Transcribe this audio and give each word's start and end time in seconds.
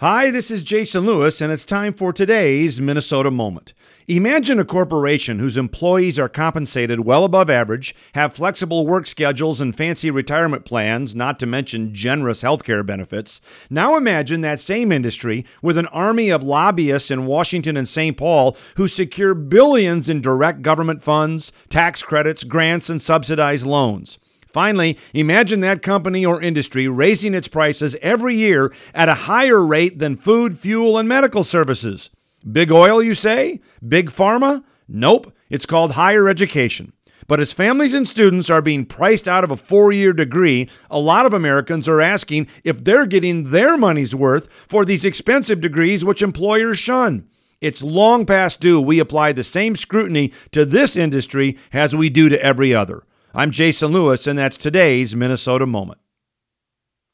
Hi, 0.00 0.30
this 0.30 0.50
is 0.50 0.62
Jason 0.62 1.06
Lewis, 1.06 1.40
and 1.40 1.50
it's 1.50 1.64
time 1.64 1.94
for 1.94 2.12
today's 2.12 2.78
Minnesota 2.82 3.30
Moment. 3.30 3.72
Imagine 4.06 4.58
a 4.58 4.64
corporation 4.66 5.38
whose 5.38 5.56
employees 5.56 6.18
are 6.18 6.28
compensated 6.28 7.00
well 7.00 7.24
above 7.24 7.48
average, 7.48 7.94
have 8.14 8.34
flexible 8.34 8.86
work 8.86 9.06
schedules 9.06 9.58
and 9.58 9.74
fancy 9.74 10.10
retirement 10.10 10.66
plans, 10.66 11.16
not 11.16 11.40
to 11.40 11.46
mention 11.46 11.94
generous 11.94 12.42
healthcare 12.42 12.84
benefits. 12.84 13.40
Now 13.70 13.96
imagine 13.96 14.42
that 14.42 14.60
same 14.60 14.92
industry 14.92 15.46
with 15.62 15.78
an 15.78 15.86
army 15.86 16.28
of 16.28 16.42
lobbyists 16.42 17.10
in 17.10 17.24
Washington 17.24 17.78
and 17.78 17.88
St. 17.88 18.18
Paul 18.18 18.54
who 18.76 18.88
secure 18.88 19.32
billions 19.32 20.10
in 20.10 20.20
direct 20.20 20.60
government 20.60 21.02
funds, 21.02 21.52
tax 21.70 22.02
credits, 22.02 22.44
grants, 22.44 22.90
and 22.90 23.00
subsidized 23.00 23.64
loans. 23.64 24.18
Finally, 24.56 24.96
imagine 25.12 25.60
that 25.60 25.82
company 25.82 26.24
or 26.24 26.40
industry 26.40 26.88
raising 26.88 27.34
its 27.34 27.46
prices 27.46 27.94
every 28.00 28.34
year 28.34 28.72
at 28.94 29.06
a 29.06 29.26
higher 29.28 29.62
rate 29.62 29.98
than 29.98 30.16
food, 30.16 30.58
fuel, 30.58 30.96
and 30.96 31.06
medical 31.06 31.44
services. 31.44 32.08
Big 32.50 32.72
oil, 32.72 33.02
you 33.02 33.12
say? 33.12 33.60
Big 33.86 34.08
pharma? 34.08 34.64
Nope, 34.88 35.30
it's 35.50 35.66
called 35.66 35.92
higher 35.92 36.26
education. 36.26 36.94
But 37.26 37.38
as 37.38 37.52
families 37.52 37.92
and 37.92 38.08
students 38.08 38.48
are 38.48 38.62
being 38.62 38.86
priced 38.86 39.28
out 39.28 39.44
of 39.44 39.50
a 39.50 39.58
four 39.58 39.92
year 39.92 40.14
degree, 40.14 40.70
a 40.90 40.98
lot 40.98 41.26
of 41.26 41.34
Americans 41.34 41.86
are 41.86 42.00
asking 42.00 42.46
if 42.64 42.82
they're 42.82 43.04
getting 43.04 43.50
their 43.50 43.76
money's 43.76 44.14
worth 44.14 44.50
for 44.66 44.86
these 44.86 45.04
expensive 45.04 45.60
degrees 45.60 46.02
which 46.02 46.22
employers 46.22 46.78
shun. 46.78 47.28
It's 47.60 47.82
long 47.82 48.24
past 48.24 48.62
due 48.62 48.80
we 48.80 49.00
apply 49.00 49.32
the 49.32 49.42
same 49.42 49.76
scrutiny 49.76 50.32
to 50.52 50.64
this 50.64 50.96
industry 50.96 51.58
as 51.74 51.94
we 51.94 52.08
do 52.08 52.30
to 52.30 52.42
every 52.42 52.72
other. 52.72 53.02
I'm 53.38 53.50
Jason 53.50 53.92
Lewis, 53.92 54.26
and 54.26 54.38
that's 54.38 54.56
today's 54.56 55.14
Minnesota 55.14 55.66
Moment. 55.66 56.00